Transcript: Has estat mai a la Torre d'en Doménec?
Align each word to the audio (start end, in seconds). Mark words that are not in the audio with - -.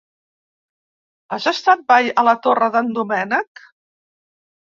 Has 1.35 1.45
estat 1.51 1.83
mai 1.93 2.09
a 2.21 2.25
la 2.29 2.35
Torre 2.47 2.69
d'en 2.77 2.91
Doménec? 2.95 3.65